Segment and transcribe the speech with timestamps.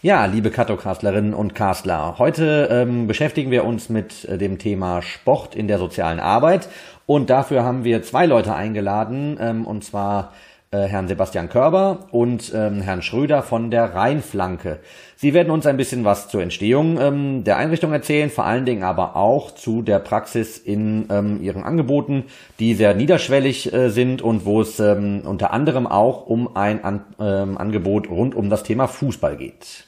[0.00, 5.56] Ja, liebe Katokastlerinnen und Kastler, heute ähm, beschäftigen wir uns mit äh, dem Thema Sport
[5.56, 6.68] in der sozialen Arbeit
[7.06, 10.34] und dafür haben wir zwei Leute eingeladen, ähm, und zwar
[10.70, 14.78] äh, Herrn Sebastian Körber und ähm, Herrn Schröder von der Rheinflanke.
[15.16, 18.84] Sie werden uns ein bisschen was zur Entstehung ähm, der Einrichtung erzählen, vor allen Dingen
[18.84, 22.26] aber auch zu der Praxis in ähm, ihren Angeboten,
[22.60, 27.00] die sehr niederschwellig äh, sind und wo es ähm, unter anderem auch um ein An
[27.18, 29.87] Angebot rund um das Thema Fußball geht.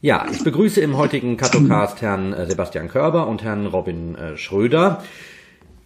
[0.00, 5.02] Ja, ich begrüße im heutigen Katocast Herrn äh, Sebastian Körber und Herrn Robin äh, Schröder.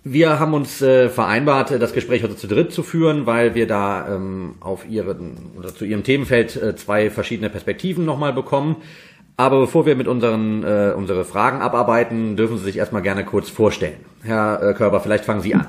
[0.05, 4.15] Wir haben uns äh, vereinbart, das Gespräch heute zu dritt zu führen, weil wir da
[4.15, 8.77] ähm, auf ihren oder zu ihrem Themenfeld äh, zwei verschiedene Perspektiven nochmal bekommen.
[9.39, 13.49] Aber bevor wir mit unseren äh, unsere Fragen abarbeiten, dürfen Sie sich erstmal gerne kurz
[13.49, 13.97] vorstellen.
[14.23, 15.69] Herr äh, Körber, vielleicht fangen Sie an.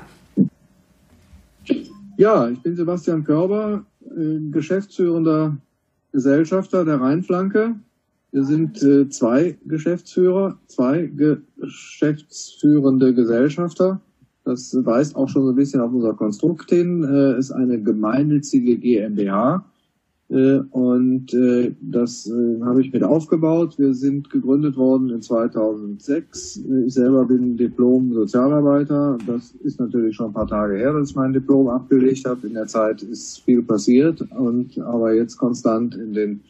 [2.18, 5.56] Ja, ich bin Sebastian Körber, äh, geschäftsführender
[6.12, 7.76] Gesellschafter der Rheinflanke
[8.34, 14.00] wir sind äh, zwei Geschäftsführer, zwei geschäftsführende Gesellschafter.
[14.44, 17.04] Das weist auch schon so ein bisschen auf unser Konstrukt hin.
[17.04, 19.64] Äh, ist eine gemeinnützige GmbH.
[20.30, 23.78] Äh, und äh, das äh, habe ich mit aufgebaut.
[23.78, 26.64] Wir sind gegründet worden in 2006.
[26.86, 29.16] Ich selber bin Diplom-Sozialarbeiter.
[29.28, 32.48] Das ist natürlich schon ein paar Tage her, dass ich mein Diplom abgelegt habe.
[32.48, 36.40] In der Zeit ist viel passiert und aber jetzt konstant in den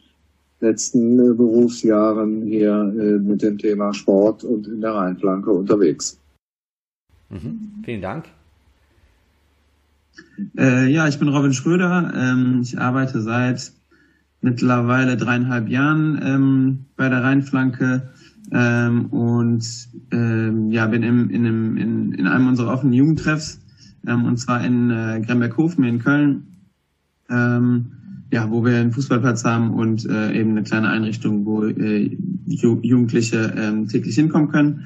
[0.65, 6.19] letzten äh, Berufsjahren hier äh, mit dem Thema Sport und in der Rheinflanke unterwegs.
[7.29, 7.83] Mhm.
[7.83, 8.25] Vielen Dank.
[10.57, 12.11] Äh, ja, ich bin Robin Schröder.
[12.15, 13.71] Ähm, ich arbeite seit
[14.41, 18.09] mittlerweile dreieinhalb Jahren ähm, bei der Rheinflanke
[18.51, 19.65] ähm, und
[20.11, 23.59] ähm, ja, bin im, in, einem, in, in einem unserer offenen Jugendtreffs
[24.07, 26.47] ähm, und zwar in äh, Gremberghofen in Köln.
[28.31, 33.53] Ja, wo wir einen Fußballplatz haben und äh, eben eine kleine Einrichtung, wo äh, Jugendliche
[33.55, 34.85] ähm, täglich hinkommen können.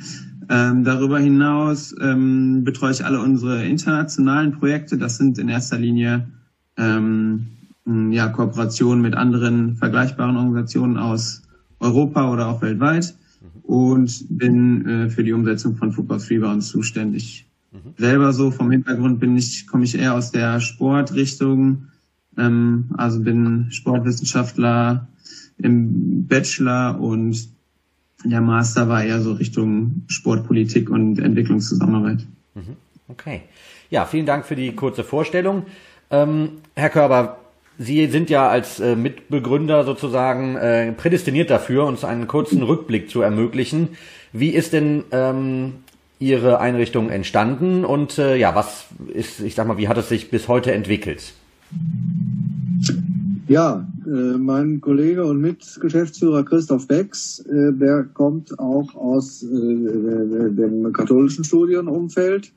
[0.49, 4.97] Ähm, darüber hinaus ähm, betreue ich alle unsere internationalen Projekte.
[4.97, 6.27] Das sind in erster Linie
[6.77, 7.47] ähm,
[8.11, 11.43] ja, Kooperationen mit anderen vergleichbaren Organisationen aus
[11.79, 13.15] Europa oder auch weltweit
[13.63, 17.45] und bin äh, für die Umsetzung von Football Free bei uns zuständig.
[17.71, 17.93] Mhm.
[17.97, 21.83] Selber so vom Hintergrund bin ich, komme ich eher aus der Sportrichtung,
[22.39, 25.07] ähm, also bin Sportwissenschaftler
[25.57, 27.49] im Bachelor und
[28.23, 32.25] der Master war eher so Richtung Sportpolitik und Entwicklungszusammenarbeit.
[32.55, 32.75] Mhm.
[33.07, 33.41] Okay.
[33.89, 35.65] Ja, vielen Dank für die kurze Vorstellung.
[36.11, 37.37] Ähm, Herr Körber,
[37.81, 43.21] Sie sind ja als äh, Mitbegründer sozusagen äh, prädestiniert dafür, uns einen kurzen Rückblick zu
[43.21, 43.89] ermöglichen.
[44.33, 45.75] Wie ist denn ähm,
[46.19, 50.29] Ihre Einrichtung entstanden und äh, ja, was ist, ich sag mal, wie hat es sich
[50.29, 51.33] bis heute entwickelt?
[53.47, 60.93] Ja, äh, mein Kollege und Mitgeschäftsführer Christoph Becks, äh, der kommt auch aus äh, dem
[60.93, 62.53] katholischen Studienumfeld,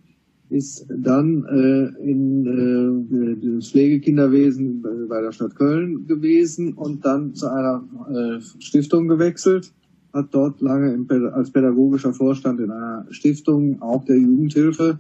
[0.50, 7.50] ist dann äh, in äh, das Pflegekinderwesen bei der Stadt Köln gewesen und dann zu
[7.50, 9.72] einer äh, Stiftung gewechselt,
[10.12, 14.98] hat dort lange im, als pädagogischer Vorstand in einer Stiftung auch der Jugendhilfe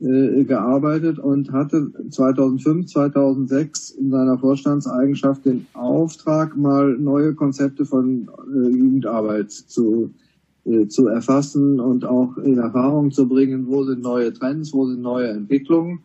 [0.00, 8.28] äh, gearbeitet und hatte 2005, 2006 in seiner Vorstandseigenschaft den Auftrag, mal neue Konzepte von
[8.54, 10.10] äh, Jugendarbeit zu,
[10.64, 15.00] äh, zu erfassen und auch in Erfahrung zu bringen, wo sind neue Trends, wo sind
[15.00, 16.00] neue Entwicklungen.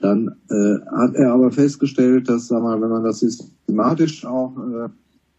[0.00, 4.88] Dann äh, hat er aber festgestellt, dass, sag mal, wenn man das systematisch auch äh,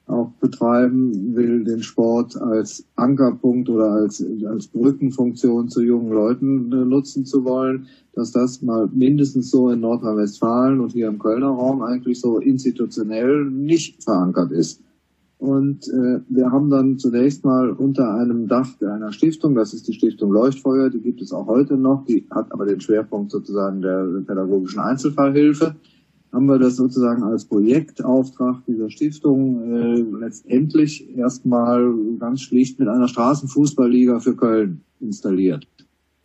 [0.07, 6.85] auch betreiben will, den Sport als Ankerpunkt oder als, als Brückenfunktion zu jungen Leuten äh,
[6.85, 11.81] nutzen zu wollen, dass das mal mindestens so in Nordrhein-Westfalen und hier im Kölner Raum
[11.81, 14.81] eigentlich so institutionell nicht verankert ist.
[15.37, 19.93] Und äh, wir haben dann zunächst mal unter einem Dach einer Stiftung, das ist die
[19.93, 24.05] Stiftung Leuchtfeuer, die gibt es auch heute noch, die hat aber den Schwerpunkt sozusagen der
[24.25, 25.75] pädagogischen Einzelfallhilfe
[26.35, 33.07] haben wir das sozusagen als Projektauftrag dieser Stiftung äh, letztendlich erstmal ganz schlicht mit einer
[33.07, 35.65] Straßenfußballliga für Köln installiert.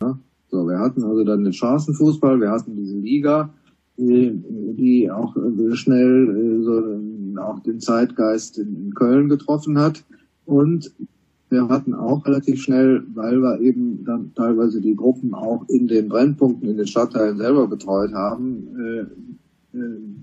[0.03, 0.19] Ja?
[0.51, 3.55] So, wir hatten also dann den Straßenfußball, wir hatten diese Liga,
[3.99, 10.05] äh, die auch äh, schnell so, auch den Zeitgeist in, in Köln getroffen hat.
[10.45, 10.93] Und
[11.51, 16.09] wir hatten auch relativ schnell, weil wir eben dann teilweise die Gruppen auch in den
[16.09, 19.05] Brennpunkten, in den Stadtteilen selber betreut haben, äh,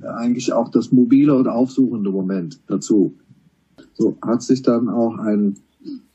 [0.03, 3.15] eigentlich auch das mobile und aufsuchende Moment dazu.
[3.93, 5.55] So hat sich dann auch ein,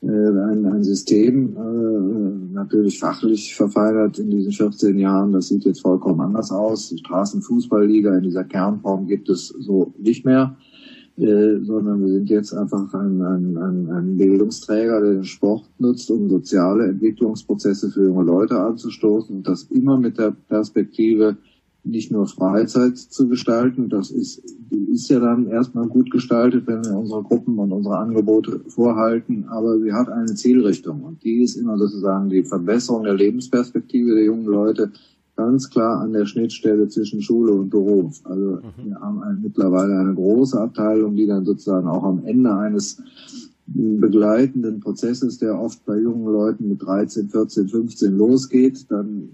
[0.01, 5.31] äh, ein, ein System äh, natürlich fachlich verfeinert in diesen 14 Jahren.
[5.31, 6.89] Das sieht jetzt vollkommen anders aus.
[6.89, 10.55] Die Straßenfußballliga in dieser Kernform gibt es so nicht mehr.
[11.17, 16.09] äh, sondern wir sind jetzt einfach ein, ein, ein, ein Bildungsträger, der den Sport nutzt,
[16.09, 21.37] um soziale Entwicklungsprozesse für junge Leute anzustoßen und das immer mit der Perspektive,
[21.83, 23.89] nicht nur Freizeit zu gestalten.
[23.89, 24.41] Das ist,
[24.91, 29.79] ist ja dann erstmal gut gestaltet, wenn wir unsere Gruppen und unsere Angebote vorhalten, aber
[29.79, 34.45] sie hat eine Zielrichtung und die ist immer sozusagen die Verbesserung der Lebensperspektive der jungen
[34.45, 34.91] Leute
[35.35, 38.21] ganz klar an der Schnittstelle zwischen Schule und Beruf.
[38.23, 38.85] Also mhm.
[38.85, 43.01] wir haben ein, mittlerweile eine große Abteilung, die dann sozusagen auch am Ende eines
[43.65, 49.29] begleitenden Prozesses, der oft bei jungen Leuten mit 13, 14, 15 losgeht, dann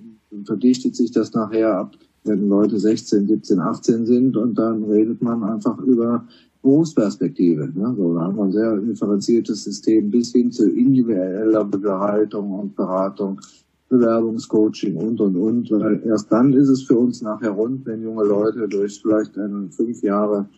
[0.45, 5.43] verdichtet sich das nachher ab wenn Leute 16, 17, 18 sind und dann redet man
[5.43, 6.25] einfach über
[6.61, 7.71] Berufsperspektive.
[7.73, 7.93] Ne?
[7.97, 13.39] So, da haben wir ein sehr differenziertes System bis hin zu individueller Begleitung und Beratung,
[13.87, 15.71] Bewerbungscoaching und, und, und.
[15.71, 19.69] Weil erst dann ist es für uns nachher rund, wenn junge Leute durch vielleicht eine
[19.71, 20.49] fünf Jahre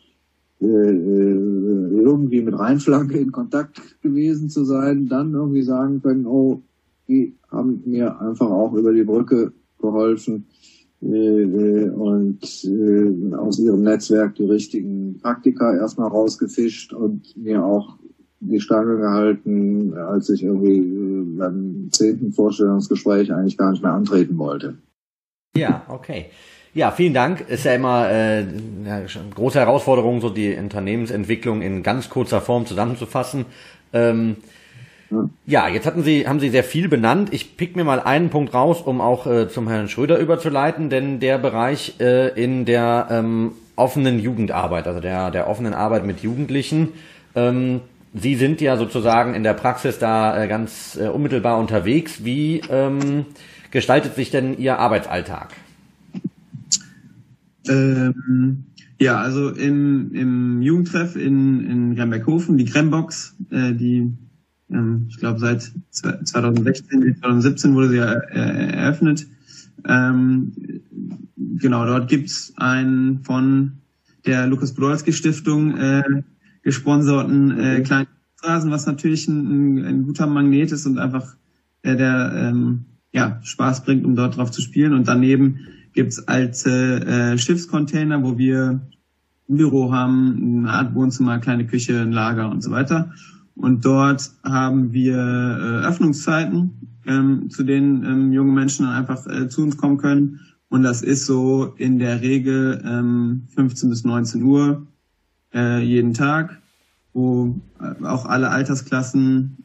[0.60, 1.62] äh, äh
[2.02, 6.62] irgendwie mit Rheinflanke in Kontakt gewesen zu sein, dann irgendwie sagen können, oh,
[7.08, 10.46] die haben mir einfach auch über die Brücke geholfen
[11.02, 17.98] und äh, aus ihrem Netzwerk die richtigen Praktika erstmal rausgefischt und mir auch
[18.40, 24.38] die Stange gehalten, als ich irgendwie äh, beim zehnten Vorstellungsgespräch eigentlich gar nicht mehr antreten
[24.38, 24.78] wollte.
[25.56, 26.28] Ja, okay.
[26.74, 27.50] Ja, vielen Dank.
[27.50, 28.46] Ist ja immer äh,
[28.86, 29.06] eine
[29.36, 33.46] große Herausforderung, so die Unternehmensentwicklung in ganz kurzer Form zusammenzufassen.
[33.92, 34.38] Ähm,
[35.46, 37.30] ja, jetzt hatten Sie, haben Sie sehr viel benannt.
[37.32, 41.20] Ich pick mir mal einen Punkt raus, um auch äh, zum Herrn Schröder überzuleiten, denn
[41.20, 46.90] der Bereich äh, in der ähm, offenen Jugendarbeit, also der, der offenen Arbeit mit Jugendlichen,
[47.36, 47.82] ähm,
[48.14, 52.26] Sie sind ja sozusagen in der Praxis da äh, ganz äh, unmittelbar unterwegs.
[52.26, 53.26] Wie ähm,
[53.72, 55.54] gestaltet sich denn Ihr Arbeitsalltag?
[57.70, 58.66] Ähm,
[59.00, 64.12] ja, also im, im Jugendtreff in, in Gremberghofen, die Grembox, äh, die
[64.72, 69.28] ähm, ich glaube, seit 2016, 2017 wurde sie äh, eröffnet.
[69.88, 70.54] Ähm,
[71.36, 73.74] genau, dort gibt's einen von
[74.26, 76.04] der Lukas Podolski Stiftung äh,
[76.64, 78.08] gesponserten äh, kleinen
[78.44, 81.36] Rasen, was natürlich ein, ein, ein, guter Magnet ist und einfach
[81.84, 84.94] äh, der ähm, ja, Spaß bringt, um dort drauf zu spielen.
[84.94, 85.60] Und daneben
[85.94, 88.82] gibt's alte äh, Schiffscontainer, wo wir
[89.50, 93.12] ein Büro haben, eine Art Wohnzimmer, kleine Küche, ein Lager und so weiter.
[93.56, 99.48] Und dort haben wir äh, Öffnungszeiten, ähm, zu denen ähm, junge Menschen dann einfach äh,
[99.50, 100.40] zu uns kommen können.
[100.70, 104.88] Und das ist so in der Regel ähm, 15 bis 19 Uhr
[105.54, 106.62] äh, jeden Tag,
[107.14, 109.58] wo äh, auch alle Altersklassen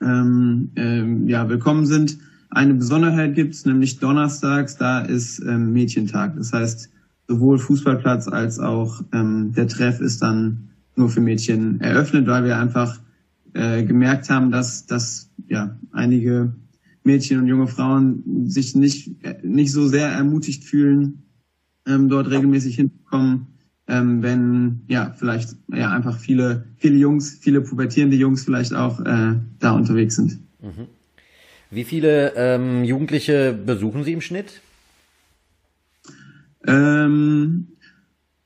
[0.00, 2.18] ähm, ähm, ja, willkommen sind.
[2.50, 6.36] Eine Besonderheit gibt's, nämlich donnerstags, da ist ähm, Mädchentag.
[6.36, 6.88] Das heißt,
[7.26, 12.58] sowohl Fußballplatz als auch ähm, der Treff ist dann nur für Mädchen eröffnet, weil wir
[12.58, 12.98] einfach
[13.54, 16.54] äh, gemerkt haben, dass, dass ja, einige
[17.04, 19.10] Mädchen und junge Frauen sich nicht,
[19.42, 21.22] nicht so sehr ermutigt fühlen,
[21.86, 23.46] ähm, dort regelmäßig hinzukommen,
[23.88, 29.34] ähm, wenn ja vielleicht ja einfach viele, viele Jungs, viele pubertierende Jungs vielleicht auch äh,
[29.58, 30.38] da unterwegs sind.
[30.60, 30.86] Mhm.
[31.70, 34.60] Wie viele ähm, Jugendliche besuchen Sie im Schnitt?
[36.66, 37.68] Ähm,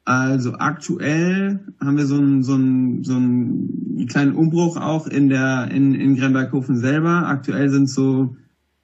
[0.04, 5.70] also aktuell haben wir so einen, so einen, so einen kleinen Umbruch auch in der
[5.70, 7.28] in, in Gremberghofen selber.
[7.28, 8.36] Aktuell sind so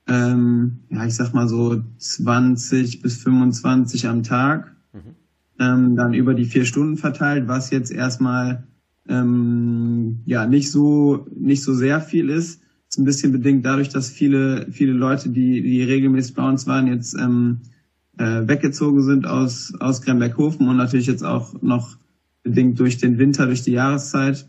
[0.06, 5.16] ähm, ja ich sag mal so 20 bis 25 am Tag, mhm.
[5.58, 8.68] ähm, dann über die vier Stunden verteilt, was jetzt erstmal
[9.08, 12.60] ähm, ja nicht so nicht so sehr viel ist.
[12.88, 16.86] Ist ein bisschen bedingt dadurch, dass viele viele Leute, die die regelmäßig bei uns waren,
[16.86, 17.58] jetzt ähm,
[18.18, 21.96] äh, weggezogen sind aus, aus Gremberghofen und natürlich jetzt auch noch
[22.42, 24.46] bedingt durch den Winter, durch die Jahreszeit.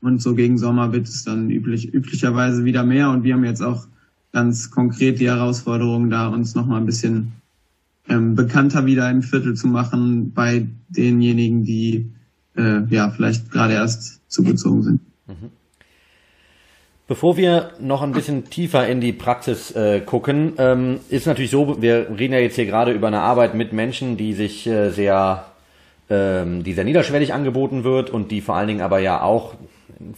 [0.00, 3.10] Und so gegen Sommer wird es dann üblich, üblicherweise wieder mehr.
[3.10, 3.86] Und wir haben jetzt auch
[4.32, 7.32] ganz konkret die Herausforderung, da uns noch mal ein bisschen
[8.08, 12.10] ähm, bekannter wieder im Viertel zu machen bei denjenigen, die
[12.56, 15.00] äh, ja vielleicht gerade erst zugezogen sind.
[15.26, 15.50] Mhm.
[17.06, 21.82] Bevor wir noch ein bisschen tiefer in die Praxis äh, gucken, ähm, ist natürlich so,
[21.82, 25.44] wir reden ja jetzt hier gerade über eine Arbeit mit Menschen, die sich äh, sehr,
[26.08, 29.52] ähm, die sehr niederschwellig angeboten wird und die vor allen Dingen aber ja auch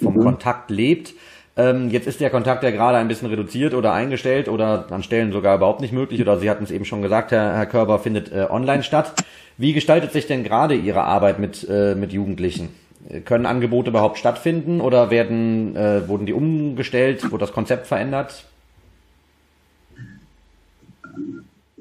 [0.00, 0.20] vom mhm.
[0.20, 1.14] Kontakt lebt.
[1.56, 5.32] Ähm, jetzt ist der Kontakt ja gerade ein bisschen reduziert oder eingestellt oder an Stellen
[5.32, 8.30] sogar überhaupt nicht möglich oder Sie hatten es eben schon gesagt, Herr, Herr Körber, findet
[8.30, 9.12] äh, online statt.
[9.58, 12.68] Wie gestaltet sich denn gerade Ihre Arbeit mit, äh, mit Jugendlichen?
[13.24, 18.44] Können Angebote überhaupt stattfinden oder werden, äh, wurden die umgestellt, wurde das Konzept verändert?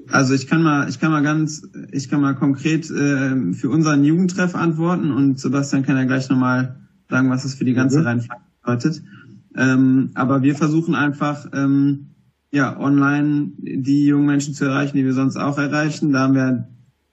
[0.10, 4.04] Also ich kann mal, ich kann mal ganz, ich kann mal konkret äh, für unseren
[4.04, 6.76] Jugendtreff antworten und Sebastian kann ja gleich nochmal
[7.10, 8.06] sagen, was es für die ganze mhm.
[8.06, 9.02] Reihenfolge bedeutet.
[9.58, 12.08] Ähm, aber wir versuchen einfach, ähm,
[12.52, 16.14] ja, online die jungen Menschen zu erreichen, die wir sonst auch erreichen.
[16.14, 16.68] Da haben wir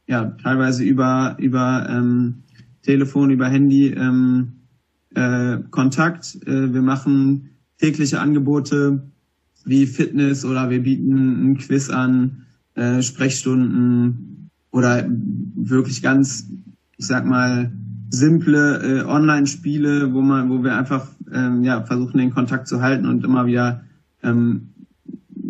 [0.07, 2.42] ja teilweise über über ähm,
[2.82, 4.52] Telefon, über Handy ähm,
[5.14, 6.36] äh, Kontakt.
[6.46, 9.10] Äh, wir machen tägliche Angebote
[9.64, 16.48] wie Fitness oder wir bieten ein Quiz an, äh, Sprechstunden oder wirklich ganz,
[16.96, 17.72] ich sag mal,
[18.10, 23.06] simple äh, Online-Spiele, wo man, wo wir einfach ähm, ja versuchen den Kontakt zu halten
[23.06, 23.84] und immer wieder
[24.22, 24.68] ähm,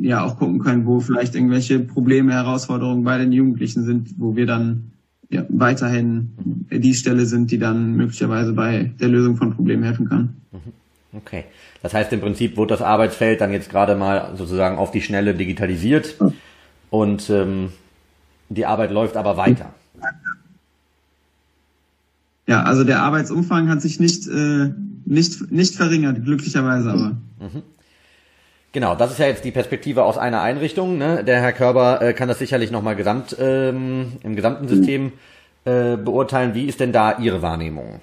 [0.00, 4.46] ja auch gucken können, wo vielleicht irgendwelche Probleme, Herausforderungen bei den Jugendlichen sind, wo wir
[4.46, 4.92] dann
[5.32, 6.30] ja, weiterhin
[6.70, 10.36] die Stelle sind, die dann möglicherweise bei der Lösung von Problemen helfen kann.
[10.52, 10.72] Mhm.
[11.18, 11.44] Okay.
[11.82, 15.34] Das heißt, im Prinzip wurde das Arbeitsfeld dann jetzt gerade mal sozusagen auf die Schnelle
[15.34, 16.16] digitalisiert
[16.90, 17.70] und ähm,
[18.48, 19.74] die Arbeit läuft aber weiter.
[22.46, 24.70] Ja, also der Arbeitsumfang hat sich nicht, äh,
[25.04, 27.16] nicht, nicht verringert, glücklicherweise aber.
[27.40, 27.62] Mhm.
[28.72, 30.96] Genau, das ist ja jetzt die Perspektive aus einer Einrichtung.
[30.96, 31.22] Ne?
[31.24, 35.12] Der Herr Körber äh, kann das sicherlich nochmal gesamt, ähm, im gesamten System
[35.66, 36.54] äh, beurteilen.
[36.54, 38.00] Wie ist denn da Ihre Wahrnehmung?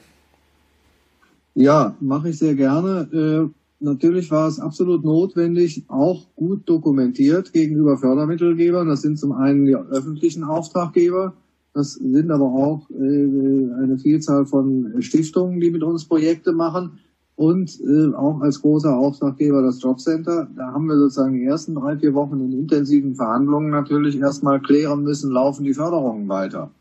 [1.55, 3.09] Ja, mache ich sehr gerne.
[3.11, 3.49] Äh,
[3.83, 8.87] natürlich war es absolut notwendig, auch gut dokumentiert gegenüber Fördermittelgebern.
[8.87, 11.33] Das sind zum einen die öffentlichen Auftraggeber,
[11.73, 16.99] das sind aber auch äh, eine Vielzahl von Stiftungen, die mit uns Projekte machen
[17.39, 20.49] und äh, auch als großer Auftraggeber das Jobcenter.
[20.57, 25.03] Da haben wir sozusagen die ersten drei, vier Wochen in intensiven Verhandlungen natürlich erstmal klären
[25.03, 26.71] müssen, laufen die Förderungen weiter.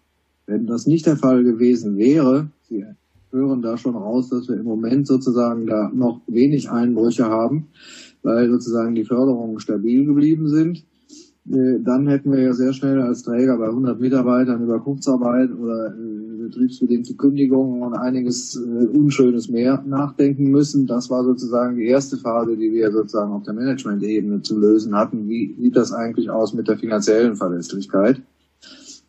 [0.46, 2.84] Wenn das nicht der Fall gewesen wäre, Sie
[3.30, 7.68] hören da schon raus, dass wir im Moment sozusagen da noch wenig Einbrüche haben,
[8.24, 10.84] weil sozusagen die Förderungen stabil geblieben sind,
[11.50, 16.28] dann hätten wir ja sehr schnell als Träger bei 100 Mitarbeitern über Kurzarbeit oder äh,
[16.48, 20.86] betriebsbedingte Kündigungen und einiges äh, Unschönes mehr nachdenken müssen.
[20.86, 25.28] Das war sozusagen die erste Phase, die wir sozusagen auf der Management-Ebene zu lösen hatten.
[25.28, 28.20] Wie sieht das eigentlich aus mit der finanziellen Verlässlichkeit?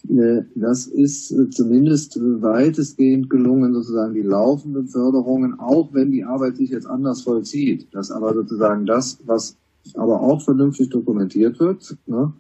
[0.10, 6.58] Äh, das ist äh, zumindest weitestgehend gelungen, sozusagen die laufenden Förderungen, auch wenn die Arbeit
[6.58, 7.88] sich jetzt anders vollzieht.
[7.92, 9.58] Das aber sozusagen das, was
[9.96, 11.98] aber auch vernünftig dokumentiert wird.
[12.06, 12.34] Ne?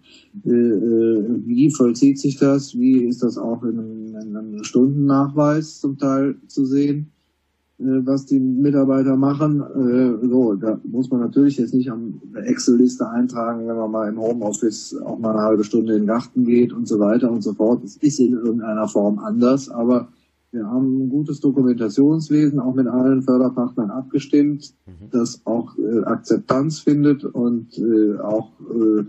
[0.45, 2.77] Äh, äh, wie vollzieht sich das?
[2.77, 7.11] Wie ist das auch in einem, in einem Stundennachweis zum Teil zu sehen?
[7.79, 9.63] Äh, was die Mitarbeiter machen.
[10.29, 14.95] So, da muss man natürlich jetzt nicht am Excel-Liste eintragen, wenn man mal im Homeoffice
[15.03, 17.83] auch mal eine halbe Stunde in den Garten geht und so weiter und so fort.
[17.83, 20.09] Es ist in irgendeiner Form anders, aber
[20.51, 25.09] wir haben ein gutes Dokumentationswesen, auch mit allen Förderpartnern abgestimmt, mhm.
[25.11, 29.03] das auch äh, Akzeptanz findet und äh, auch äh,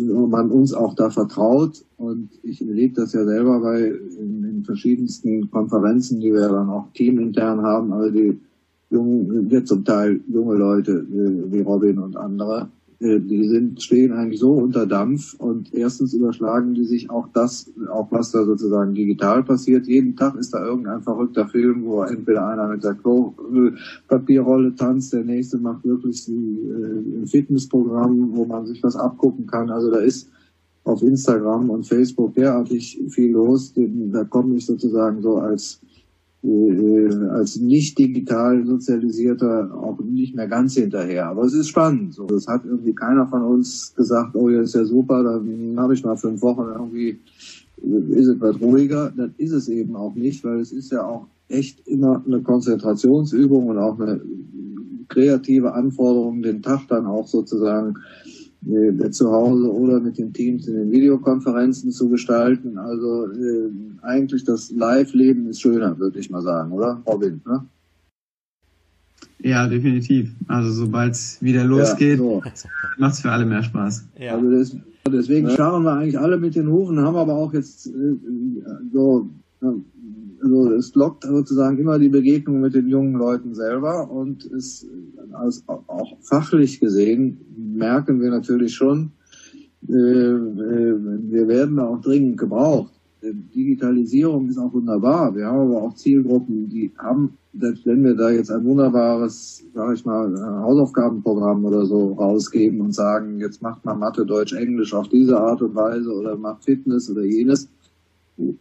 [0.00, 1.84] man uns auch da vertraut.
[1.96, 6.92] Und ich erlebe das ja selber bei in, in verschiedensten Konferenzen, die wir dann auch
[6.92, 8.40] teamintern haben, also die
[8.90, 12.68] jungen, wir zum Teil junge Leute äh, wie Robin und andere,
[13.00, 18.10] die sind, stehen eigentlich so unter Dampf und erstens überschlagen die sich auch das, auch
[18.10, 19.86] was da sozusagen digital passiert.
[19.86, 22.96] Jeden Tag ist da irgendein verrückter Film, wo entweder einer mit der
[24.08, 29.70] Papierrolle tanzt, der nächste macht wirklich ein Fitnessprogramm, wo man sich was abgucken kann.
[29.70, 30.28] Also da ist
[30.82, 35.87] auf Instagram und Facebook derartig viel los, da komme ich sozusagen so als äh,
[36.42, 41.26] als nicht digital sozialisierter auch nicht mehr ganz hinterher.
[41.26, 42.14] Aber es ist spannend.
[42.14, 45.94] So, das hat irgendwie keiner von uns gesagt, oh, ja, ist ja super, dann habe
[45.94, 47.18] ich mal fünf Wochen irgendwie,
[48.12, 49.12] ist es was ruhiger.
[49.16, 53.66] Das ist es eben auch nicht, weil es ist ja auch echt immer eine Konzentrationsübung
[53.66, 54.20] und auch eine
[55.08, 57.94] kreative Anforderung, den Tag dann auch sozusagen
[58.68, 62.78] äh, zu Hause oder mit den Teams in den Videokonferenzen zu gestalten.
[62.78, 63.70] Also äh,
[64.02, 67.02] eigentlich das Live-Leben ist schöner, würde ich mal sagen, oder?
[67.06, 67.64] Robin, ne?
[69.40, 70.34] Ja, definitiv.
[70.48, 72.42] Also sobald es wieder losgeht, ja, so.
[72.98, 74.08] macht es für alle mehr Spaß.
[74.18, 74.34] Ja.
[74.34, 74.76] Also das,
[75.10, 75.56] deswegen ja.
[75.56, 78.16] schauen wir eigentlich alle mit den Hufen, haben aber auch jetzt äh,
[78.92, 79.30] so
[80.42, 84.86] also es lockt sozusagen immer die Begegnung mit den jungen Leuten selber und es
[85.32, 89.12] als auch fachlich gesehen merken wir natürlich schon,
[89.88, 90.96] äh, äh,
[91.30, 92.92] wir werden da auch dringend gebraucht.
[93.22, 95.34] Digitalisierung ist auch wunderbar.
[95.34, 99.94] Wir haben aber auch Zielgruppen, die haben, selbst wenn wir da jetzt ein wunderbares, sage
[99.94, 105.08] ich mal, Hausaufgabenprogramm oder so rausgeben und sagen, jetzt macht man Mathe, Deutsch, Englisch auf
[105.08, 107.68] diese Art und Weise oder macht Fitness oder jenes,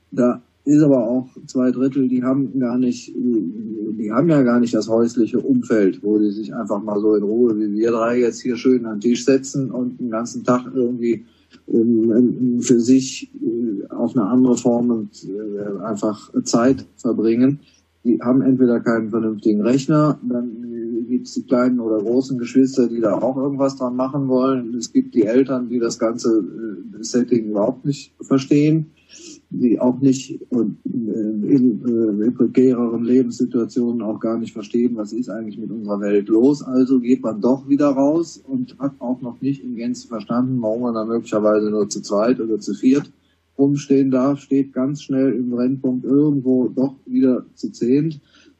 [0.09, 4.73] da ist aber auch zwei Drittel, die haben gar nicht, die haben ja gar nicht
[4.73, 8.41] das häusliche Umfeld, wo die sich einfach mal so in Ruhe wie wir drei jetzt
[8.41, 11.23] hier schön an den Tisch setzen und den ganzen Tag irgendwie
[11.69, 17.61] ähm, für sich äh, auf eine andere Form und äh, einfach Zeit verbringen.
[18.03, 22.99] Die haben entweder keinen vernünftigen Rechner, dann gibt es die kleinen oder großen Geschwister, die
[22.99, 24.75] da auch irgendwas dran machen wollen.
[24.75, 28.87] Es gibt die Eltern, die das ganze äh, Setting überhaupt nicht verstehen
[29.49, 35.29] die auch nicht und äh, in, äh, prekäreren Lebenssituationen auch gar nicht verstehen, was ist
[35.29, 36.61] eigentlich mit unserer Welt los.
[36.61, 40.81] Also geht man doch wieder raus und hat auch noch nicht in Gänze verstanden, warum
[40.81, 43.09] man dann möglicherweise nur zu zweit oder zu viert
[43.57, 48.19] rumstehen darf, steht ganz schnell im Brennpunkt irgendwo doch wieder zu zehnt.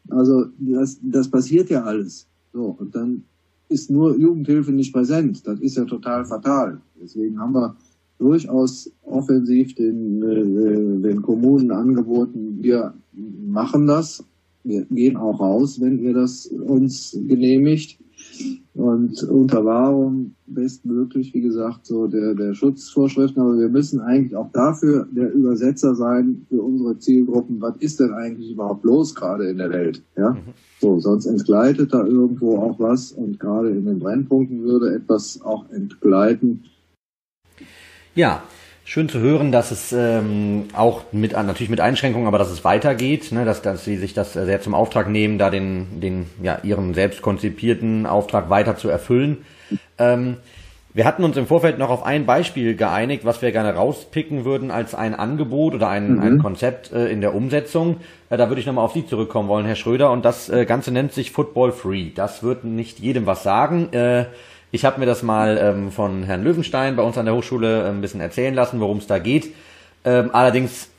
[0.10, 2.28] Also das, das passiert ja alles.
[2.54, 3.24] So, und dann
[3.70, 5.46] ist nur Jugendhilfe nicht präsent.
[5.46, 6.82] Das ist ja total fatal.
[7.00, 7.76] Deswegen haben wir
[8.18, 14.24] durchaus offensiv den, äh, den Kommunen angeboten, wir machen das,
[14.64, 18.00] wir gehen auch raus, wenn ihr das uns genehmigt.
[18.74, 23.42] Und unter Wahrung bestmöglich, wie gesagt, so der, der Schutzvorschriften.
[23.42, 27.60] Aber wir müssen eigentlich auch dafür der Übersetzer sein für unsere Zielgruppen.
[27.60, 30.04] Was ist denn eigentlich überhaupt los gerade in der Welt?
[30.16, 30.54] Ja, mhm.
[30.80, 35.70] so, sonst entgleitet da irgendwo auch was und gerade in den Brennpunkten würde etwas auch
[35.72, 36.64] entgleiten
[38.18, 38.42] ja,
[38.88, 43.34] schön zu hören, dass es ähm, auch mit natürlich mit Einschränkungen, aber dass es weitergeht,
[43.34, 46.94] ne, dass, dass sie sich das sehr zum Auftrag nehmen, da den, den ja ihren
[46.94, 49.46] selbst konzipierten Auftrag weiter zu erfüllen.
[49.98, 50.38] Ähm,
[50.94, 54.72] wir hatten uns im Vorfeld noch auf ein Beispiel geeinigt, was wir gerne rauspicken würden
[54.72, 56.22] als ein Angebot oder ein, mhm.
[56.22, 57.98] ein Konzept äh, in der Umsetzung.
[58.30, 60.12] Äh, da würde ich nochmal auf Sie zurückkommen wollen, Herr Schröder.
[60.12, 62.12] Und das äh, Ganze nennt sich Football Free.
[62.16, 63.90] Das wird nicht jedem was sagen.
[64.72, 67.90] Ich habe mir das mal ähm, von Herrn Löwenstein bei uns an der Hochschule äh,
[67.90, 69.54] ein bisschen erzählen lassen, worum es da geht.
[70.04, 70.90] Ähm, allerdings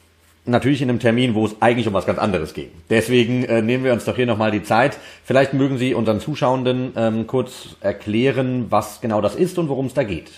[0.46, 2.70] natürlich in einem Termin, wo es eigentlich um was ganz anderes geht.
[2.88, 4.98] Deswegen äh, nehmen wir uns doch hier nochmal die Zeit.
[5.24, 9.94] Vielleicht mögen Sie unseren Zuschauenden ähm, kurz erklären, was genau das ist und worum es
[9.94, 10.30] da geht.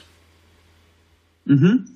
[1.45, 1.87] Mhm.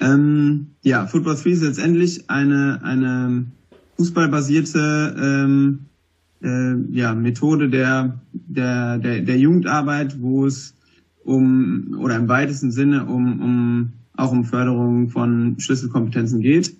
[0.00, 3.46] Ähm, ja, Football 3 ist letztendlich eine, eine
[3.96, 5.86] fußballbasierte ähm,
[6.42, 10.74] äh, ja, Methode der, der, der, der Jugendarbeit, wo es
[11.24, 16.76] um, oder im weitesten Sinne um, um auch um Förderung von Schlüsselkompetenzen geht.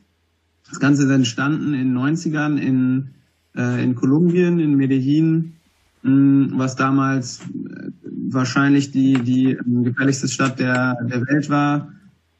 [0.68, 3.10] Das Ganze ist entstanden in den 90ern in,
[3.56, 5.54] äh, in Kolumbien, in Medellin,
[6.02, 7.90] mh, was damals äh,
[8.28, 11.92] wahrscheinlich die, die gefährlichste Stadt der, der Welt war.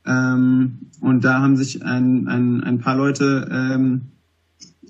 [0.06, 4.13] Ähm, und da haben sich ein, ein, ein paar Leute ähm, äh,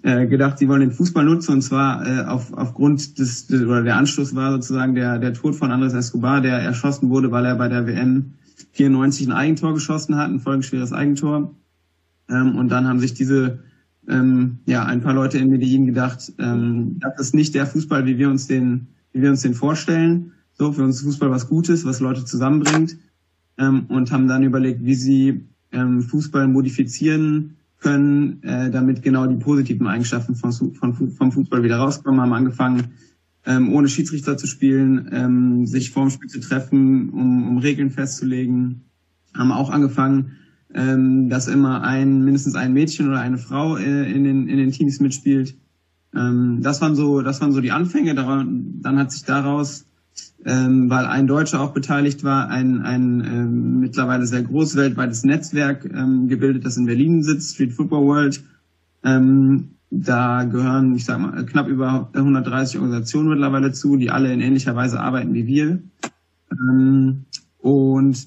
[0.04, 3.96] gedacht, sie wollen den Fußball nutzen und zwar äh, auf, aufgrund des, des oder der
[3.96, 7.68] Anschluss war sozusagen der der Tod von Andres Escobar, der erschossen wurde, weil er bei
[7.68, 8.34] der WM
[8.72, 11.54] 94 ein Eigentor geschossen hat, ein folgenschweres Eigentor.
[12.28, 13.60] Ähm, und dann haben sich diese
[14.06, 18.18] ähm, ja ein paar Leute in Medellin gedacht, ähm, das ist nicht der Fußball, wie
[18.18, 20.32] wir uns den wie wir uns den vorstellen.
[20.52, 22.98] So für uns Fußball was Gutes, was Leute zusammenbringt
[23.56, 29.36] ähm, und haben dann überlegt, wie sie ähm, Fußball modifizieren können, äh, damit genau die
[29.36, 32.94] positiven Eigenschaften von, von, vom Fußball wieder rauskommen, haben angefangen,
[33.44, 38.86] ähm, ohne Schiedsrichter zu spielen, ähm, sich vorm Spiel zu treffen, um, um Regeln festzulegen,
[39.36, 40.32] haben auch angefangen,
[40.72, 44.72] ähm, dass immer ein mindestens ein Mädchen oder eine Frau äh, in den in den
[44.72, 45.54] Teams mitspielt.
[46.14, 48.14] Ähm, das waren so das waren so die Anfänge.
[48.14, 49.86] Daran, dann hat sich daraus
[50.44, 55.84] ähm, weil ein Deutscher auch beteiligt war, ein, ein ähm, mittlerweile sehr groß weltweites Netzwerk
[55.84, 58.44] ähm, gebildet, das in Berlin sitzt, Street Football World.
[59.02, 64.40] Ähm, da gehören, ich sag mal, knapp über 130 Organisationen mittlerweile zu, die alle in
[64.40, 65.82] ähnlicher Weise arbeiten wie wir.
[66.50, 67.24] Ähm,
[67.58, 68.26] und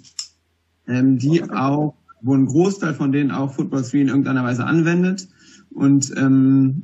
[0.88, 5.28] ähm, die auch, wo ein Großteil von denen auch Football 3 in irgendeiner Weise anwendet.
[5.70, 6.84] Und ähm,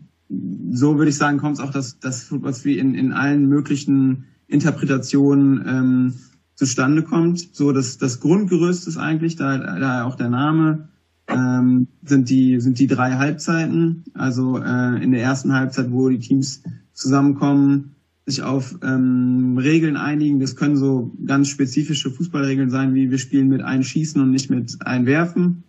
[0.71, 4.25] so würde ich sagen, kommt es auch, dass, dass Football 3 in, in allen möglichen
[4.47, 6.13] Interpretation ähm,
[6.55, 7.55] zustande kommt.
[7.55, 10.89] So, das, das Grundgerüst ist eigentlich, da, da auch der Name,
[11.27, 14.05] ähm, sind die sind die drei Halbzeiten.
[14.13, 20.39] Also äh, in der ersten Halbzeit, wo die Teams zusammenkommen, sich auf ähm, Regeln einigen.
[20.39, 24.77] Das können so ganz spezifische Fußballregeln sein, wie wir spielen mit Einschießen und nicht mit
[24.85, 25.63] Einwerfen.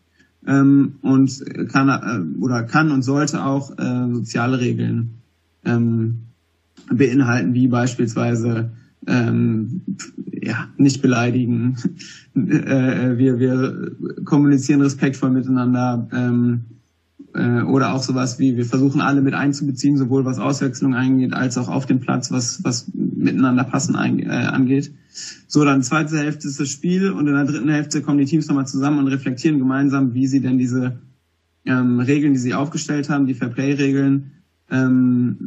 [0.46, 5.22] Ähm, und kann äh, oder kann und sollte auch äh, soziale Regeln
[5.64, 6.26] ähm,
[6.90, 8.72] beinhalten, wie beispielsweise
[9.06, 9.82] ähm,
[10.42, 11.76] ja, nicht beleidigen.
[12.34, 13.92] äh, wir, wir
[14.24, 16.08] kommunizieren respektvoll miteinander.
[16.12, 16.64] Ähm,
[17.34, 21.58] äh, oder auch sowas wie, wir versuchen alle mit einzubeziehen, sowohl was Auswechslung angeht, als
[21.58, 24.92] auch auf dem Platz, was, was miteinander passen ein, äh, angeht.
[25.46, 28.46] So, dann zweite Hälfte ist das Spiel und in der dritten Hälfte kommen die Teams
[28.48, 30.98] nochmal zusammen und reflektieren gemeinsam, wie sie denn diese
[31.64, 34.32] ähm, Regeln, die sie aufgestellt haben, die Fairplay-Regeln,
[34.70, 35.38] ähm,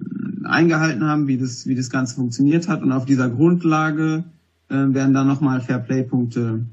[0.44, 2.82] eingehalten haben, wie das, wie das Ganze funktioniert hat.
[2.82, 4.24] Und auf dieser Grundlage
[4.70, 6.66] äh, werden dann nochmal Fairplay-Punkte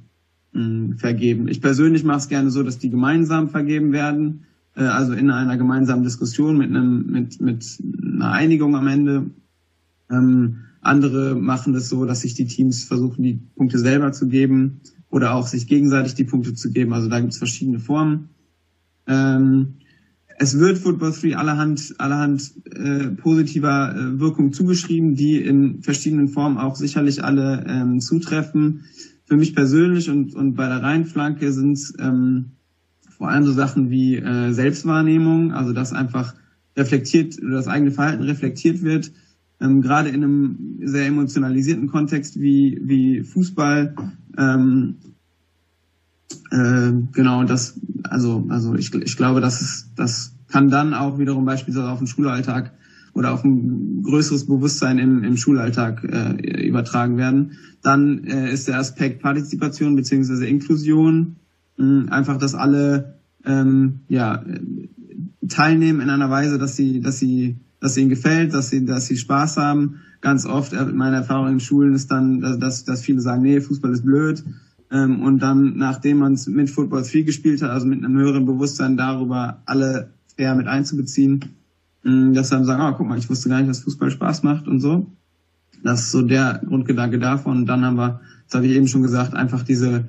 [0.55, 1.48] äh, vergeben.
[1.48, 4.44] Ich persönlich mache es gerne so, dass die gemeinsam vergeben werden,
[4.77, 9.31] äh, also in einer gemeinsamen Diskussion mit einem, mit, mit einer Einigung am Ende.
[10.11, 14.81] Ähm, andere machen das so, dass sich die Teams versuchen, die Punkte selber zu geben
[15.09, 16.92] oder auch sich gegenseitig die Punkte zu geben.
[16.92, 18.29] Also da gibt es verschiedene Formen.
[19.07, 19.74] Ähm,
[20.38, 26.59] es wird Football 3 allerhand, allerhand äh, positiver äh, Wirkung zugeschrieben, die in verschiedenen Formen
[26.59, 28.85] auch sicherlich alle ähm, zutreffen.
[29.27, 32.53] Für mich persönlich und, und bei der Reihenflanke sind es ähm,
[33.16, 36.35] vor allem so Sachen wie äh, Selbstwahrnehmung, also dass einfach
[36.77, 39.12] reflektiert oder das eigene Verhalten reflektiert wird.
[39.61, 43.94] Ähm, gerade in einem sehr emotionalisierten Kontext wie, wie Fußball
[44.37, 44.97] ähm,
[46.51, 47.79] äh, genau, das,
[48.14, 52.07] also, also ich, ich glaube, das ist, das kann dann auch wiederum beispielsweise auf den
[52.07, 52.72] Schulalltag
[53.12, 57.59] oder auf ein größeres Bewusstsein im, im Schulalltag äh, übertragen werden.
[57.83, 61.37] Dann äh, ist der Aspekt Partizipation beziehungsweise Inklusion
[61.77, 64.44] mh, einfach, dass alle ähm, ja,
[65.48, 69.16] teilnehmen in einer Weise, dass sie, dass sie, dass ihnen gefällt, dass sie, dass sie
[69.16, 69.96] Spaß haben.
[70.20, 73.92] Ganz oft, äh, meine Erfahrung in Schulen ist dann, dass, dass viele sagen, nee, Fußball
[73.92, 74.44] ist blöd
[74.90, 78.47] ähm, und dann, nachdem man es mit Football 3 gespielt hat, also mit einem höheren
[78.47, 81.44] Bewusstsein darüber, alle fair mit einzubeziehen,
[82.05, 84.68] äh, dass dann sagen, oh, guck mal, ich wusste gar nicht, dass Fußball Spaß macht
[84.68, 85.07] und so.
[85.83, 87.59] Das ist so der Grundgedanke davon.
[87.59, 90.05] Und dann haben wir, das habe ich eben schon gesagt, einfach diese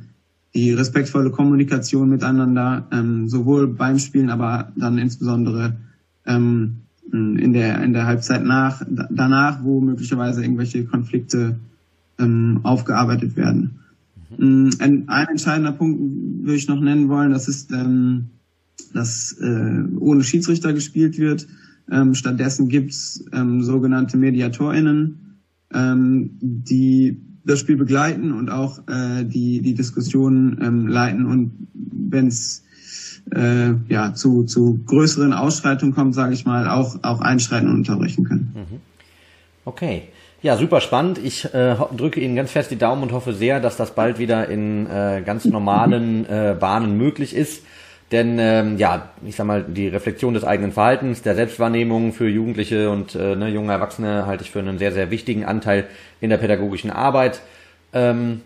[0.55, 5.75] die respektvolle Kommunikation miteinander, ähm, sowohl beim Spielen, aber dann insbesondere
[6.25, 6.77] ähm,
[7.11, 11.59] in der in der Halbzeit nach danach, wo möglicherweise irgendwelche Konflikte
[12.17, 13.79] ähm, aufgearbeitet werden.
[14.37, 15.99] Mm, ein, ein entscheidender Punkt
[16.43, 18.29] würde ich noch nennen wollen, das ist, ähm,
[18.93, 21.47] dass äh, ohne Schiedsrichter gespielt wird.
[21.91, 25.39] Ähm, stattdessen gibt's ähm, sogenannte MediatorInnen,
[25.73, 32.27] ähm, die das Spiel begleiten und auch äh, die, die Diskussionen ähm, leiten und wenn
[32.27, 32.63] es
[33.31, 38.23] äh, ja, zu, zu größeren Ausschreitungen kommt, sage ich mal, auch, auch einschreiten und unterbrechen
[38.23, 38.53] können.
[38.55, 38.79] Mhm.
[39.63, 40.03] Okay.
[40.45, 41.17] Ja, super spannend.
[41.17, 44.47] Ich äh, drücke Ihnen ganz fest die Daumen und hoffe sehr, dass das bald wieder
[44.47, 47.65] in äh, ganz normalen äh, Bahnen möglich ist.
[48.11, 52.91] Denn ähm, ja, ich sag mal, die Reflexion des eigenen Verhaltens, der Selbstwahrnehmung für Jugendliche
[52.91, 55.85] und äh, ne, junge Erwachsene halte ich für einen sehr, sehr wichtigen Anteil
[56.21, 57.41] in der pädagogischen Arbeit.
[57.91, 58.41] Ähm,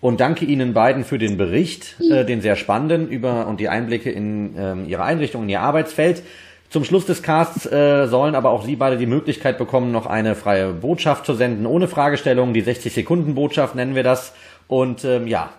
[0.00, 4.10] und danke Ihnen beiden für den Bericht, äh, den sehr spannenden über und die Einblicke
[4.10, 6.24] in ähm, Ihre Einrichtung, in Ihr Arbeitsfeld.
[6.70, 10.34] Zum Schluss des Casts äh, sollen aber auch Sie beide die Möglichkeit bekommen, noch eine
[10.34, 12.52] freie Botschaft zu senden, ohne Fragestellung.
[12.52, 14.32] Die 60-Sekunden-Botschaft nennen wir das.
[14.66, 15.50] Und ähm, ja,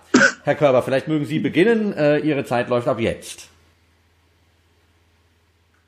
[0.44, 1.94] Herr Körber, vielleicht mögen Sie beginnen.
[1.94, 3.50] Äh, Ihre Zeit läuft ab jetzt.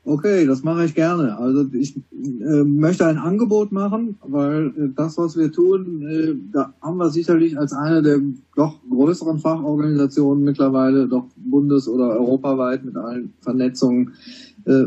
[0.08, 1.36] Okay, das mache ich gerne.
[1.36, 6.72] Also ich äh, möchte ein Angebot machen, weil äh, das, was wir tun, äh, da
[6.80, 8.18] haben wir sicherlich als eine der
[8.56, 14.14] doch größeren Fachorganisationen mittlerweile, doch bundes- oder europaweit mit allen Vernetzungen,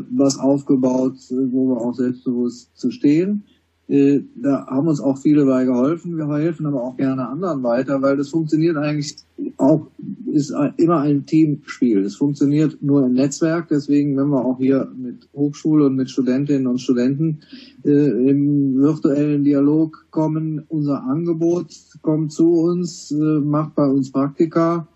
[0.09, 3.43] was aufgebaut, äh, wo wir auch selbstbewusst zu stehen.
[3.87, 6.17] Äh, da haben uns auch viele bei geholfen.
[6.17, 9.17] Wir helfen aber auch gerne anderen weiter, weil das funktioniert eigentlich
[9.57, 9.87] auch,
[10.31, 12.05] ist immer ein Teamspiel.
[12.05, 13.67] Es funktioniert nur im Netzwerk.
[13.69, 17.39] Deswegen, wenn wir auch hier mit Hochschule und mit Studentinnen und Studenten
[17.83, 24.87] äh, im virtuellen Dialog kommen, unser Angebot kommt zu uns, äh, macht bei uns Praktika,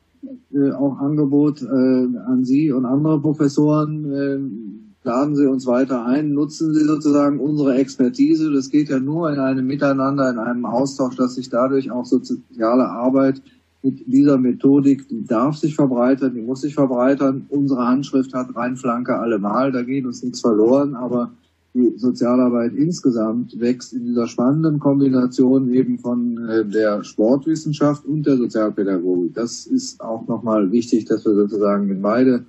[0.53, 6.33] äh, auch Angebot äh, an Sie und andere Professoren, äh, laden Sie uns weiter ein,
[6.33, 8.51] nutzen Sie sozusagen unsere Expertise.
[8.51, 12.89] Das geht ja nur in einem Miteinander, in einem Austausch, dass sich dadurch auch soziale
[12.89, 13.41] Arbeit
[13.83, 17.45] mit dieser Methodik, die darf sich verbreitern, die muss sich verbreitern.
[17.49, 21.31] Unsere Handschrift hat Reinflanke allemal, da geht uns nichts verloren, aber
[21.75, 28.37] die Sozialarbeit insgesamt wächst in dieser spannenden Kombination eben von äh, der Sportwissenschaft und der
[28.37, 29.33] Sozialpädagogik.
[29.33, 32.45] Das ist auch nochmal wichtig, dass wir sozusagen in beide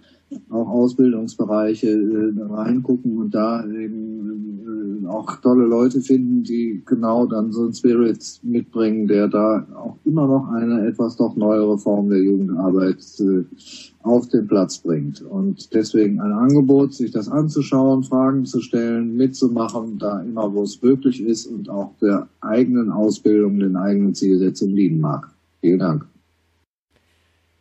[0.50, 7.52] auch Ausbildungsbereiche äh, reingucken und da eben äh, auch tolle Leute finden, die genau dann
[7.52, 12.22] so einen Spirit mitbringen, der da auch immer noch eine etwas doch neuere Form der
[12.22, 13.44] Jugendarbeit äh,
[14.02, 15.22] auf den Platz bringt.
[15.22, 20.82] Und deswegen ein Angebot, sich das anzuschauen, Fragen zu stellen, mitzumachen, da immer, wo es
[20.82, 25.30] möglich ist und auch der eigenen Ausbildung, den eigenen Zielsetzungen dienen mag.
[25.60, 26.06] Vielen Dank.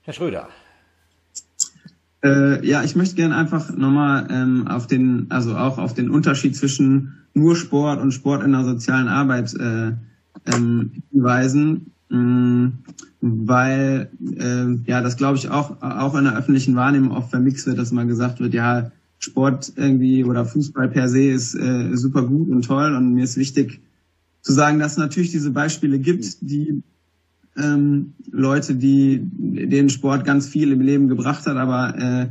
[0.01, 0.47] Herr Schröder.
[2.25, 6.55] Äh, ja, ich möchte gerne einfach nochmal ähm, auf den, also auch auf den Unterschied
[6.55, 9.91] zwischen nur Sport und Sport in der sozialen Arbeit äh,
[10.45, 11.91] ähm, hinweisen.
[12.11, 12.79] Ähm,
[13.21, 17.79] weil äh, ja das glaube ich auch auch in der öffentlichen Wahrnehmung oft vermixt wird,
[17.79, 22.49] dass mal gesagt wird, ja Sport irgendwie oder Fußball per se ist äh, super gut
[22.49, 23.81] und toll und mir ist wichtig
[24.41, 26.83] zu sagen, dass es natürlich diese Beispiele gibt, die
[27.57, 32.27] ähm, Leute, die den Sport ganz viel im Leben gebracht hat, aber äh,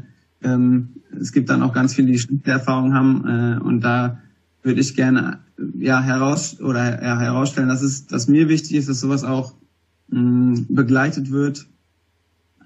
[0.47, 4.21] ähm, es gibt dann auch ganz viele, die schlechte Erfahrungen haben äh, und da
[4.63, 5.41] würde ich gerne
[5.79, 9.55] ja heraus oder ja, herausstellen, dass es, dass mir wichtig ist, dass sowas auch
[10.09, 11.67] mh, mm, begleitet wird,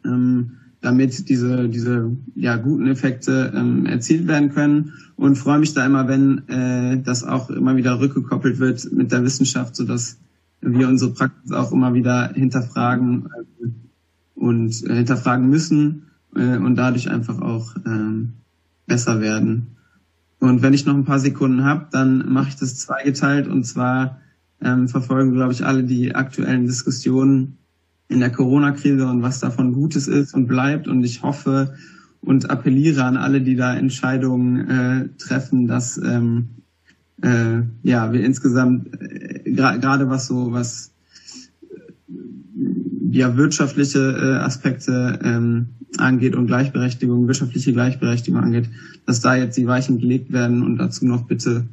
[0.04, 4.94] ähm, damit diese diese ja guten Effekte ähm, erzielt werden können.
[5.16, 9.24] Und freue mich da immer, wenn äh, das auch immer wieder rückgekoppelt wird mit der
[9.24, 10.18] Wissenschaft, so dass
[10.60, 13.28] wir unsere Praxis auch immer wieder hinterfragen
[13.62, 13.68] äh,
[14.34, 18.34] und äh, hinterfragen müssen äh, und dadurch einfach auch ähm,
[18.86, 19.76] besser werden.
[20.40, 24.20] Und wenn ich noch ein paar Sekunden habe, dann mache ich das zweigeteilt und zwar
[24.60, 27.58] ähm, verfolgen, glaube ich, alle die aktuellen Diskussionen
[28.08, 30.88] in der Corona-Krise und was davon Gutes ist und bleibt.
[30.88, 31.74] Und ich hoffe
[32.20, 36.48] und appelliere an alle, die da Entscheidungen äh, treffen, dass ähm,
[37.22, 40.92] äh, ja wir insgesamt äh, gerade was so was
[43.10, 48.68] ja wirtschaftliche äh, Aspekte ähm, angeht und Gleichberechtigung, wirtschaftliche Gleichberechtigung angeht,
[49.06, 51.64] dass da jetzt die Weichen gelegt werden und dazu noch bitte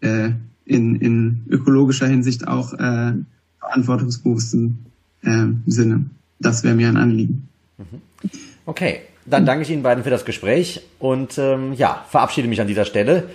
[0.00, 0.30] äh,
[0.64, 3.12] in, in ökologischer Hinsicht auch äh,
[3.58, 4.86] verantwortungsbewussten
[5.22, 6.04] äh, Sinne.
[6.38, 7.48] Das wäre mir ein Anliegen.
[7.78, 8.30] Mhm.
[8.66, 12.68] Okay, dann danke ich Ihnen beiden für das Gespräch und ähm, ja, verabschiede mich an
[12.68, 13.28] dieser Stelle.